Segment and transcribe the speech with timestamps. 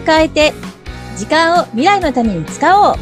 [0.00, 0.52] を変えて、
[1.16, 2.94] 時間を未来のために使おう。
[2.94, 2.96] は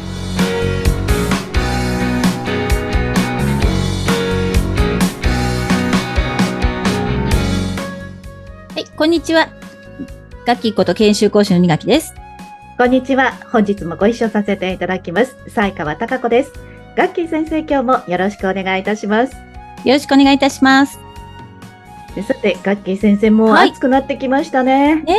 [8.77, 9.49] い、こんにちは。
[10.45, 12.13] ガッキーこと研修講師の二垣です。
[12.77, 13.33] こんにちは。
[13.51, 15.35] 本日もご一緒させていただきます。
[15.47, 16.53] 西川貴子です。
[16.95, 19.35] ガッキー先生、今日もよろしくお願いいたします。
[19.85, 20.99] よろしくお願いいたします。
[22.15, 24.95] でさて、ガッキー先生、も暑くなってきましたね。
[24.95, 25.15] ねえ、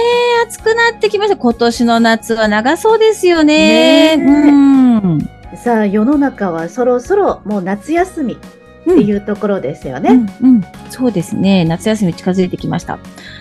[0.51, 1.37] 暑くなってきました。
[1.37, 4.17] 今年の夏は長そうですよね。
[4.17, 5.31] ねえうん。
[5.57, 8.37] さあ、世の中はそろそろもう夏休みっ
[8.85, 10.27] ていうところですよね。
[10.41, 10.65] うん、うん。
[10.91, 11.65] そうですね。
[11.65, 12.99] 夏休み近づいてきました。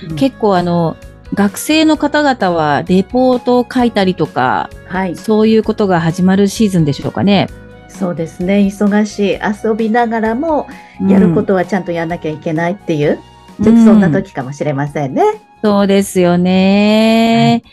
[0.08, 0.98] うん結構あの、
[1.34, 5.16] 学生の方々はレポートを書いたりとか、はい。
[5.16, 7.48] そういうことが始まるシーズンでしょうかね。
[7.88, 8.60] そうですね。
[8.60, 9.40] 忙しい。
[9.68, 10.68] 遊びながらも、
[11.08, 13.18] やることはちゃんとやらなきゃいけないっていう、
[13.64, 15.49] ちょっとそんな時かもしれませんね。
[15.64, 17.64] そうですよね。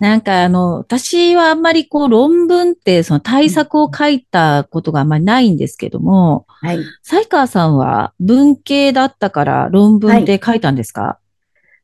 [0.00, 6.78] なんかあの、私はあんまりこう論文ってその対策を書いたことがあんまりないんですけども、はい。
[7.02, 11.18] 才川さんは文系だったから論文って書いたんですか、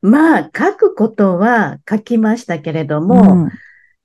[0.03, 3.51] まあ、書くことは書きましたけれどうも、ん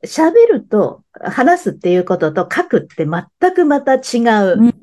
[0.05, 4.19] 喋ると、話すっていうことと書くって全くまた違
[4.53, 4.75] ううん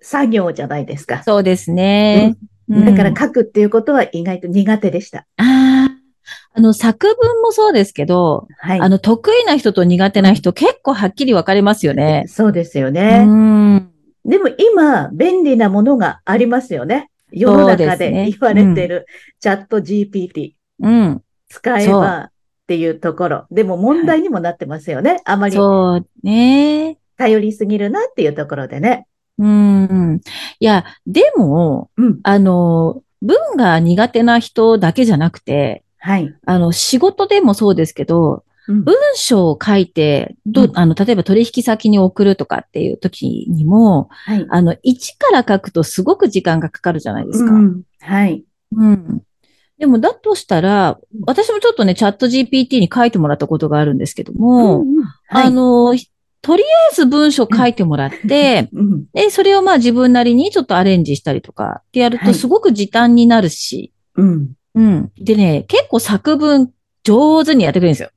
[0.00, 1.22] 作業じゃないですか。
[1.24, 2.36] そうですね。
[2.68, 5.26] だからうん書くっていうことは意外と苦手でした。
[5.36, 5.87] ああ、
[6.58, 8.80] あの作文もそうですけど、はい。
[8.80, 12.24] あの得意な人と苦手な人結構はっきり分かれますよね。
[12.26, 13.24] そうですようね。
[13.24, 13.92] ん。
[14.24, 17.10] でも今、便利なものがありますよね。
[17.30, 19.06] 世の中で言われてる
[19.38, 21.22] チャット GPT うん。
[21.48, 22.30] 使えばっ
[22.66, 23.46] ていうところ。
[23.52, 25.20] でも問題にもなってますよね。
[25.24, 26.98] あまりそうね。
[27.16, 29.06] 頼りすぎるなっていうところでね。
[29.38, 30.20] うん。
[30.58, 32.20] いや、でも、うん。
[32.24, 36.34] あの、文が苦手な人だけじゃなくて、はい。
[36.44, 44.46] あの、仕事でもそうですけど、うん文章を書いて、どうんあの、例えば取引先に送るとかっていう時にも、はい。
[44.50, 47.52] あの、一から書くとすごく時間がかかるじゃないですか。
[47.52, 48.44] うんはい。
[48.76, 49.22] うん。
[49.78, 55.96] でも、だとしたら、私もちょっとね、チャット GPT に書いてもらったことがあるんですけども、うんうんはいあの、
[56.40, 64.52] とりあえず文章書いてもらって、うんで、それをまあ自分なりにちょっとアレンジしたりとかってやるはいとすごく時短になるし、うん。
[64.78, 65.12] うん。
[65.18, 66.72] でね、結構作文
[67.02, 68.10] 上手にやってくれるんですよ。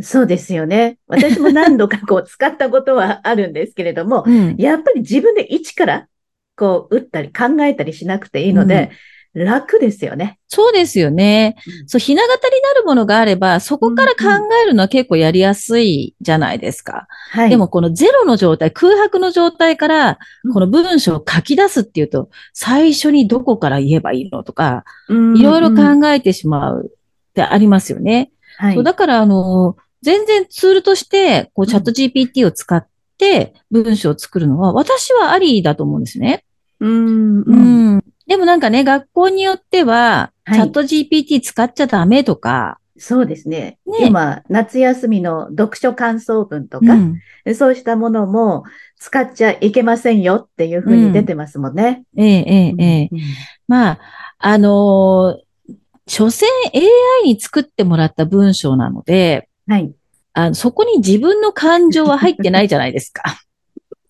[0.00, 0.96] そうですよね。
[1.06, 4.56] 私も何度かこう使ったことはあるんですけれども、うん。
[4.56, 6.08] やっぱり自分で一から
[6.56, 8.90] こう打ったり考えたりしなくていいので、
[9.32, 10.38] 楽ですよね。
[10.48, 11.54] そうですよね。
[11.82, 17.06] うんそう、ひな形になるものがあれば、そこから考えるのは結構やりやすいじゃないですか。
[17.30, 17.50] はい。
[17.50, 28.32] でもこのゼロの状態、空白の状態からうん、この文章を書き出すっていうと、最初にどこから言えばいいのとか、うんいろいろうん考えてしまうってありますよね。
[28.56, 32.86] はいそうだから、あの、全然ツールとして、こう、チャット GPT を使っ
[33.16, 36.44] て文章を作るのは、私はありだと思うんですね。
[36.80, 38.04] うんううんん。
[38.30, 43.78] でもなんかね、学校によっては、はいチャット GPT 使っちゃダメとか、そうですね。
[43.86, 47.54] ね今、夏休みの読書感想文とか、うん。
[47.56, 48.62] そうしたものも
[48.98, 52.04] 使っちゃいけませんよっていうふうに出てますもんね。
[52.16, 53.08] ええ、ええ、ええ。
[53.10, 53.20] うん
[53.66, 53.98] まあ、
[54.38, 55.74] あのー
[56.06, 56.82] 所詮 AI
[57.24, 59.92] に作ってもらった文章なので、はい。
[60.32, 63.22] あのそこに自分の感情は入ってないじゃないですか。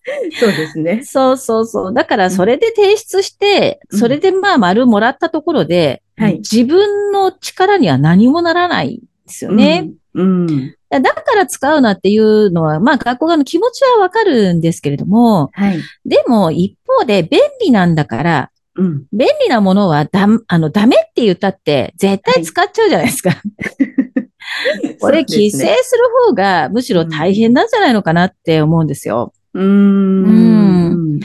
[0.39, 1.01] そうですね。
[1.03, 1.93] そうそうそう。
[1.93, 9.91] だからそれで提出して、うんそれでまあ丸もらったところで、はい自分の力には何もならないんですよね。
[10.13, 10.47] うん。
[10.47, 10.75] うん。
[10.89, 15.79] だから使うなっていうのは、まあ学校側の気持ちはわかるんですけれども、はい。
[16.05, 19.05] でも一方で便利なんだから、うん。
[19.11, 23.31] 便利なものはだ、あの、ダメって言ったって絶対使っちゃうじゃないですか。
[24.99, 29.33] これそう規制する方がむしろ大変なんじゃないのかなって思うんですよ。
[29.53, 31.19] うーん。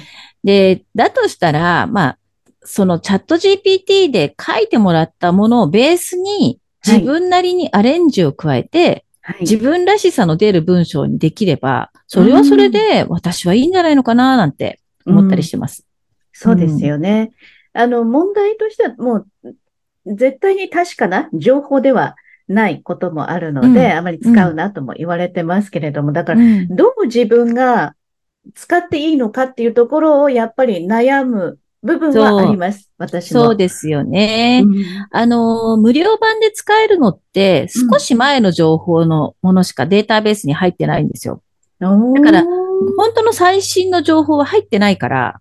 [0.44, 2.19] で、だとしたら、まあ、
[2.62, 9.40] そのチャット GPT で書いてもらったものをベースに自分なりにアレンジを加えて、はい。
[9.40, 15.84] 自分らしさの出る文章にできれば、それはそれで私はいいんじゃないのかななんて思ったりしてます。
[16.32, 17.32] そうですよね。
[17.72, 19.55] あの、問題としてはもう、
[20.06, 22.14] 絶対に確かな情報では
[22.46, 27.94] ないこともあるので、うんあまり使うなとも言われてますけれども、だから、うんどう自分が
[28.54, 32.90] 使っていいのかっていうところをやっぱり悩む部分はあります。
[32.98, 33.40] 私も。
[33.44, 34.62] そうですよね。
[34.64, 41.43] うんあの、無料版で使えるのって少し前の情報のものしかデータベースに入ってないんですよ。
[41.78, 45.40] だから本当の最新の情報は入ってないから、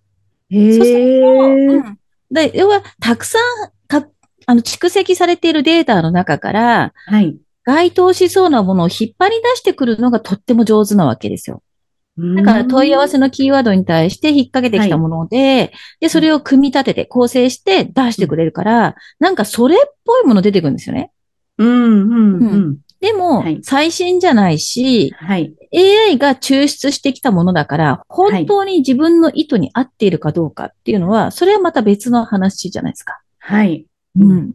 [0.49, 1.75] へそうするえ。
[1.77, 1.99] うん
[2.31, 4.07] で、要は、たくさんか、
[4.45, 7.37] あの、蓄積されているデータの中から、はい。
[7.63, 11.63] 該当しそうなものを引っ張り出してくるのがとっても上手なわけですよ。
[12.17, 15.71] だから問い合わせのキーワードに対して引っ掛けてきたもので、はい、
[16.01, 21.11] で、それを組み立てて構成して出してくれるから、なんかそれっぽいもの出てくるんですよね。
[21.57, 22.77] うん、うん、うん。
[23.01, 33.19] でも、はい、最新じゃないし、はい、AI が抽出してきたものだから、本当に自分の意図に合っているかどうかっていうのは、それはまた別の話じゃないですか。
[33.39, 33.85] はい。
[34.17, 34.53] うん。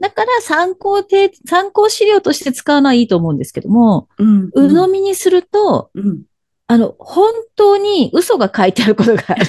[0.00, 6.22] だから参考て、参考資料として使うのはいいと思うんですけども、うん、鵜呑みにすると、うん、
[6.66, 9.44] あの、本当に嘘が書いてあることがある。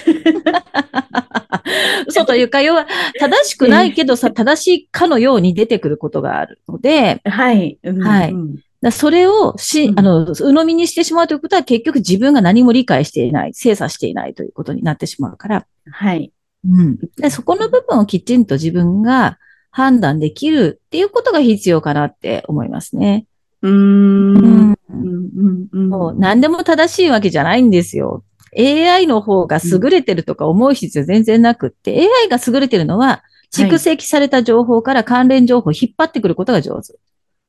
[2.08, 2.88] 嘘というか、要は、
[3.20, 7.80] 正しくないけどさ、正しいかのように出てくることがあるので、はい。
[7.84, 8.36] うん、はい。
[8.82, 15.66] だそれをし、あの、鵜呑みにしてしまうということは結局自分が何も理解していない、精査していないということになってしまうから。
[15.90, 16.32] はい。
[16.70, 16.98] うん。
[17.18, 19.38] でそこの部分をきちんと自分が
[19.72, 23.26] 判断できるっていうことが必要かなって思いますね。
[23.62, 24.75] うーん。
[24.96, 28.24] もう何でも正しいわけじゃないんですよ。
[28.58, 36.94] AI の方が優れてるとか思う必要全然なくって、AI が優れてるのは、蓄積された情報から関連情報を引っ張ってくることが上手。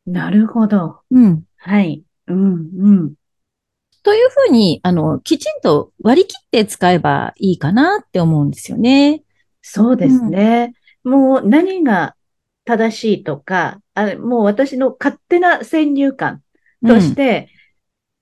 [0.07, 1.01] なるほど。
[1.11, 1.43] うん。
[1.57, 2.03] はい。
[2.29, 3.15] うん、うん。
[4.03, 9.23] というふうに、あの、きちんと割り切って使えばいいかなって思うんですよね。
[9.63, 10.75] そうですね。
[11.05, 12.15] うん、もう何が
[12.65, 16.43] 正しいとか、あもう私の勝手な先入観
[16.87, 17.49] として、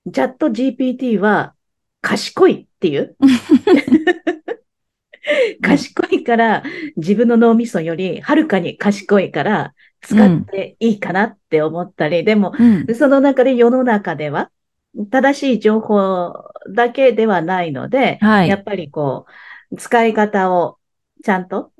[0.05, 1.53] うん、チャット GPT は
[2.01, 3.15] 賢いっていう。
[5.61, 6.63] 賢いから
[6.97, 14.51] 自分の脳みそよりはるかに賢いから使っていいかなって思ったり、うん、でも、うん、その中で世の中では
[15.09, 16.33] 正しい情報
[16.69, 19.25] だけではないので、はい、やっぱりこ
[19.71, 20.77] う、使い方を
[21.23, 21.71] ちゃんと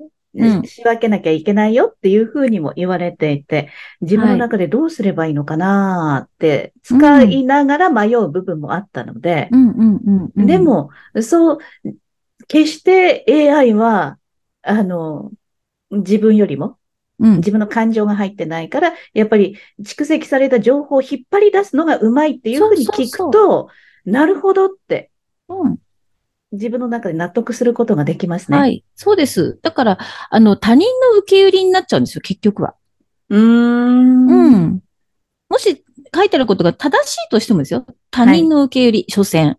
[0.64, 9.48] 仕分けなきゃいけないよっていうふうにも言われていて、自分の中でどうすればいいのかなって、使いながら迷う部分もあったので、
[10.36, 10.90] でも、
[11.22, 11.58] そう、
[12.48, 14.18] 決して AI は、
[14.62, 15.30] あの、
[15.90, 16.78] 自分よりも、
[17.18, 23.68] 自分の感情が入ってないから、やっぱり蓄積された情報を引っ張り出すのがうまいっていうふうに聞くと、
[24.04, 25.10] なるほどって、
[25.48, 25.78] うん、
[26.56, 28.58] 自分の中で納得することができますね。
[28.58, 28.84] はい。
[28.94, 29.58] そうです。
[29.62, 29.98] だから、
[30.30, 32.74] あの、他人の受け売りになっちゃうんですよ、結局は。
[33.30, 34.26] うーん。
[34.28, 34.80] うん。
[35.48, 37.86] もし書いてあることが正しいとしてもですよ。
[38.10, 39.58] 他人の受け売り、はい、所詮。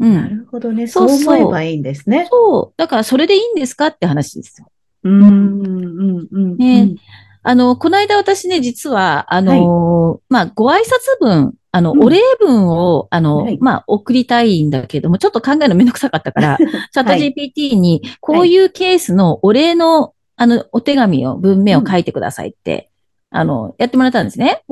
[0.00, 0.14] うん。
[0.14, 0.86] なるほどね。
[0.86, 2.28] そう思えばいいんですね。
[2.30, 2.74] そう。
[2.76, 4.68] だからそれでいいんですかって話ですよ。
[5.04, 6.56] うん、うん、うん。
[6.56, 6.94] ね。
[7.42, 22.90] あの、この間私ね、実は、あの、はい、まあ、ご挨拶文あの、うん、お礼文を、あの、はい、まあ、送りたいんだけども、ちょっと考えるのめんどくさかったから、チャット GPT に、こういうケースのお礼の、あの、お手紙を、文面を書いてくださいって、
[23.32, 24.62] うん、あの、やってもらったんですね。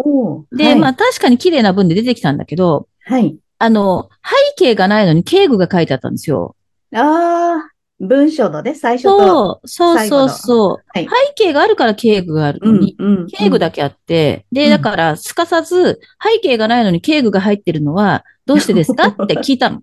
[0.52, 3.34] で、はい、まあ、確かに綺麗な文で出てきたんだけど、はい。
[3.58, 6.54] あの、背景がないのに敬具が書いてあったんですよ。
[6.94, 7.70] ああ。
[8.00, 19.08] 文章のね、最初とそう、そうそうそう、はい、背景があるから敬具があるのに、うんうん、敬具だけあって、で、だから、すかさず、背景がないのに敬具が入ってるのは、どうしてですか？
[19.22, 19.82] って聞いたの。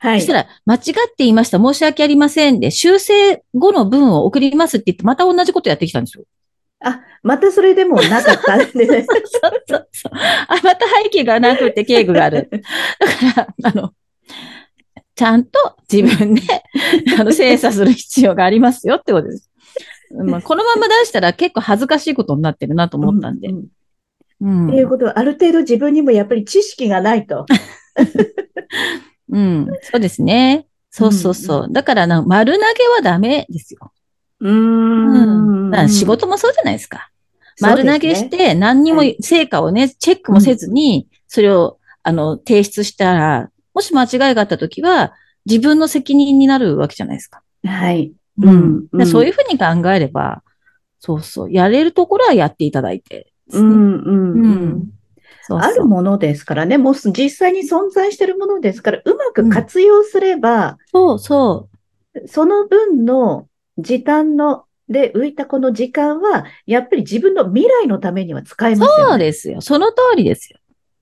[0.00, 0.20] はい。
[0.20, 1.58] そしたら、間違っていました。
[1.58, 6.24] 申し訳ありませんで、修正後の文を送りますって言って、また同じことやってきたんですよ。
[6.80, 9.22] あ、またそれでもなかったんで、ね、 そう
[9.68, 10.12] そうそう。
[10.14, 12.48] あ、また背景がなくて敬具がある。
[12.50, 13.92] だから、あの、
[15.18, 16.42] ちゃんと自分で
[17.18, 19.50] あの精査する必要がありますよってことです。
[20.12, 23.48] まあ、このまま出したら結構恥ずかしいことになってるなと思ったんで。
[23.48, 23.66] うん、
[24.40, 24.68] うん。
[24.68, 27.46] っていうことは、ある程度自分にもやっぱり知識がないと。
[29.28, 30.66] うん、そうですね。
[30.88, 31.64] そうそうそう。
[31.64, 33.92] うん、だからな、丸投げはダメですよ。
[34.38, 35.74] うん。
[35.74, 37.10] うん、仕事もそうじゃないですか。
[37.60, 45.12] 丸投げして、何にも成果をね、チェックもせずに、それを、あの、提出したら、もし間違いがあったときは、
[45.46, 47.42] 自分の責任になるわけじゃないですか。
[47.64, 48.12] はい。
[48.40, 48.86] うん。
[48.92, 50.42] うん、そういうふうに考えれば、
[51.00, 54.90] そうそう、やれるところはやっていただいて、ね、うん、うん、うん。
[55.42, 61.68] そうそうあるものですからね、もう実際に存在しているものですから、うまく活用すれば、うん、そうそ
[62.14, 62.28] う。
[62.28, 63.48] その分の
[63.78, 69.04] 時短ので浮いたこの時間は、やっぱり自分の未来のためには使えますよね。
[69.04, 69.60] そうですよ。
[69.60, 70.58] その通りですよ。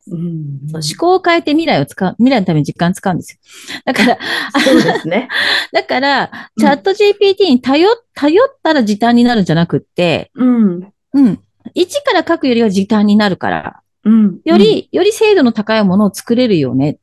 [0.09, 3.39] うん、思考を変えて未来を使う、未来のために時間使うんですよ。
[3.85, 4.19] だから、
[4.61, 5.29] そうですね。
[5.73, 10.93] だから、チャット GPT に頼、頼ったら時短になるんじゃなくって、うん。
[11.13, 11.41] うん。
[11.75, 14.41] 一から書くよりは時短になるから、うん。
[14.45, 16.99] より、より精度の高いものを作れるよね。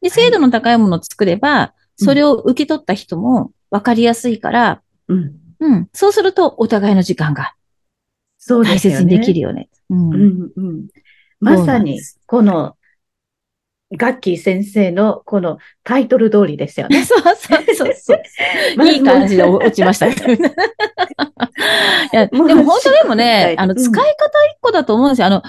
[0.00, 5.34] で、精度の高いものを作れば、それを受け取った人も分かりやすいから、うん。
[5.60, 5.88] うん。
[5.92, 7.54] そうすると、お互いの時間が、
[8.48, 9.68] 大切にできるよね。
[9.90, 10.14] うん。
[10.14, 10.52] うん。
[10.56, 10.86] うん
[11.40, 12.76] まさに、この、
[13.96, 17.04] ガッキー先生のこのタイトル通りですよね。
[17.04, 17.34] そ うそう
[17.74, 18.22] そうそう。
[18.86, 20.06] いい感じで落ちました。
[20.08, 20.12] い
[22.12, 25.26] やでも本当でもね、あの、使い方一個だと思うんですよ。
[25.26, 25.42] あの、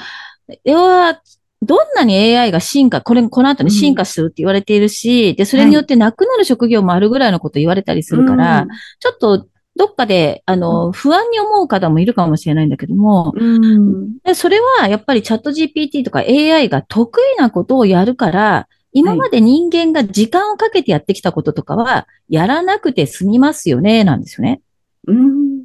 [0.63, 1.21] 要は、
[1.63, 8.65] どんなに AI が進化、これ、この後に進化するって言われているし、うん、で、それによってなくなる職業もあるぐらいのこと言われたりするから、
[8.99, 24.61] ちょっとどっかで、あの、不安に思う方もいるかもしれないんだけども、うん、でそれはやっぱりチャット GPT とか AI が得意なことをやるから、今まで人間が時間をかけてやってきたこととかは、やらなくて済みますよね、なんですよね。
[25.07, 25.63] うん。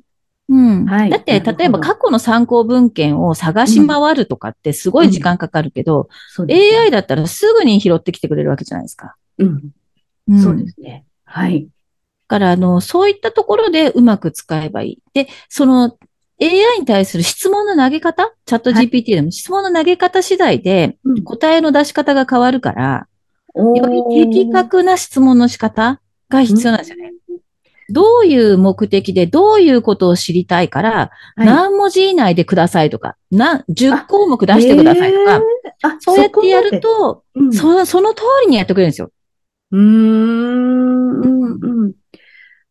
[0.48, 0.86] うん。
[0.86, 1.10] はい。
[1.10, 6.08] だって、例えば過去の参考文献を探し回るとかってすごい時間かかるけど、
[6.38, 9.16] うん、AI だったらすぐに拾ってきてくれるわけじゃないですか。
[9.38, 9.70] うん。
[10.28, 11.04] うん、そうですね。
[11.24, 11.68] はい。
[12.26, 14.98] から、あの、そういったところでうまく使えばいい。
[15.14, 15.96] で、その
[16.40, 23.08] AI に対する質問の投げ方チャット GPT でも質問の投げ方次第で答えの出し方が変わるから、
[23.54, 27.12] より的確な質問の仕方が必要なんですよね。
[27.88, 35.42] どういう目的でどういうことを知りたいから、はい、何文字以内でくださいとか、な、10項目出してくださいとか、
[36.00, 39.10] そうやってやると、うん、そその通りにやってくれるんですよ。
[39.70, 41.20] うーん。
[41.20, 41.92] うん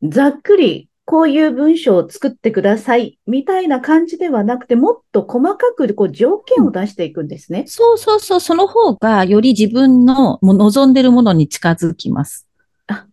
[0.10, 12.48] ざっくり、こういう文章を作ってください、みたいな感じではなくて、もっと細かくこう条件を出していくんですね、うん、そうそうそう、その方がより自分の望んでるものに近づきます。
[12.88, 13.06] あ、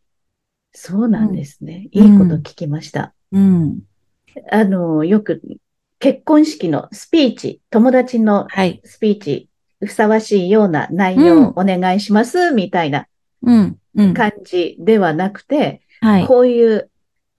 [0.72, 1.90] そうなんですね。
[1.94, 3.12] うん、いいこと聞きました。
[3.30, 3.80] うん。
[4.50, 5.42] あの、よく
[5.98, 8.48] 結婚式のスピーチ、友達の
[8.84, 9.48] スピーチ、はい、
[9.88, 13.06] ふさわしいような内容をお願いします、みたいな
[13.42, 16.90] 感じではなくて、はい、こういう、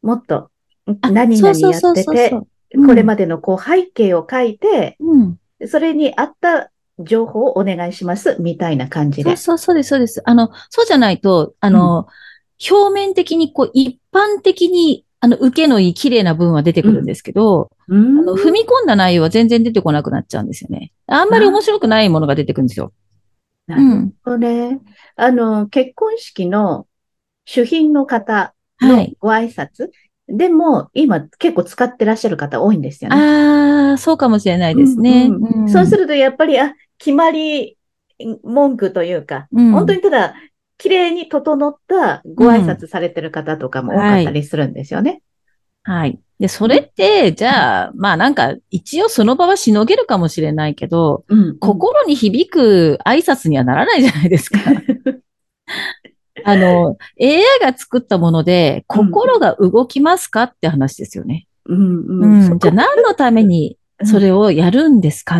[0.02, 0.50] もっと、
[0.86, 9.36] 何々やってて、これまでのこう背景を書いて、うん、それに合った情報をお願いします、みたいな感じで。
[9.36, 10.22] そうそうです、そうです。
[10.26, 12.08] あの、そうじゃないと、あの、
[12.72, 20.92] うん、表面的に、こう、一般的に、あの、受けのいい綺麗な文は出てくるんですけど、うん、あの踏み込んだ内容は全然出てこなくなっちゃうんですよね。
[21.08, 22.92] あんまり面白くないものが出てくるんですよ。
[23.68, 24.80] なるほどね。
[25.16, 26.88] あの、結婚式の
[27.46, 33.16] 主賓の方のご挨拶、はい、でも、今結構使ってらっしゃる方多いんですよね。
[33.16, 35.28] ああ、そうかもしれないですね。
[35.28, 37.78] うんうんうん、そうすると、やっぱり、あ、決まり
[38.44, 40.36] 文句というか、うん、本当にただ、
[40.78, 45.22] 綺麗に整ったご挨拶されてる方とかも多かったりするんですよね。
[45.84, 46.20] はい、はい。
[46.40, 54.60] で、それって、じゃあ、まあなんか、一応その場はしのげるかもしれないけど、うんうん、心に響く挨拶にはならないじゃないですか。
[56.46, 61.48] あの、AI が作ったもので、心が動きますかって話ですよね。
[61.66, 62.60] うん、うん。
[62.60, 65.40] じゃあ何のためにそれをやるんですか、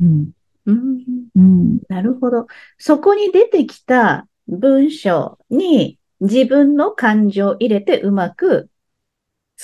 [0.00, 0.30] うん、
[0.66, 1.04] うん。
[1.36, 1.78] うん。
[1.88, 2.46] なるほど。
[2.78, 8.68] そこに出てきた文章に自分の感情を入れてうまく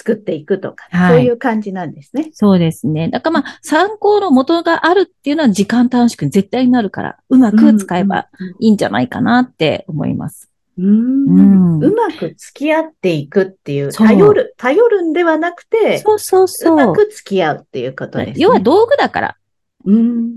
[0.00, 2.30] 作っていくとか、はい、そういう感じなんですね。
[2.32, 3.10] そうですね。
[3.10, 8.28] だからまあ、参考の元があるっていうのは時間短縮に絶対になるから、うまく使えば
[8.60, 10.50] いいんじゃないかなって思います。
[10.78, 16.72] うん、うまく付き合っていくっていう、頼る、頼るんではなくて、そうそうそう。
[16.72, 19.36] うまく付き合うっていうことです、ね、要は道具だから。
[19.84, 20.34] うん、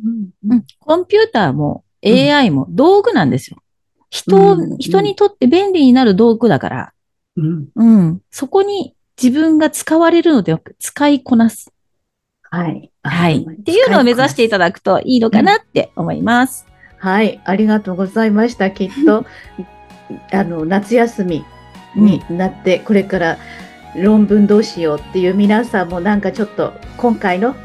[0.49, 3.57] うん、コンピューターも AI も道具なんですよ。
[4.09, 6.93] 人、人にとって便利になる道具だから。
[7.37, 7.67] うん。
[7.75, 8.21] うん。
[8.29, 11.71] そこに自分が使われるのではなく、使いこなす。
[12.51, 12.91] はい。
[13.03, 13.47] はい。
[13.49, 16.67] っていうのを目指していただくといいのかなって思います。
[17.01, 17.39] うん、はい。
[17.45, 18.69] ありがとうございました。
[18.69, 19.25] きっと、
[20.33, 21.45] あの、夏休み
[21.95, 23.37] になって、これから
[23.95, 27.55] 論文どうしようっていう皆さんもなんかちょっと今回の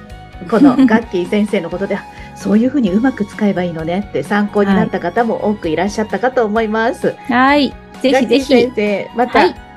[0.49, 1.99] このガッキー先生のことで、
[2.37, 7.17] そういうふうにうまく使えばいいのねって参考になった方も多くいらっしゃったかと思います。
[7.27, 7.75] はい。
[8.01, 8.45] ぜひぜひ。
[8.45, 9.68] 先生、また、はい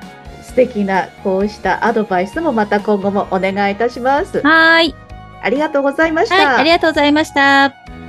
[0.51, 4.41] 素敵なこうしたアドバイスもまた今後もお願いいたします。
[4.41, 4.93] はい。
[5.41, 6.35] ありがとうございました。
[6.35, 8.00] はい、ありがとうございました。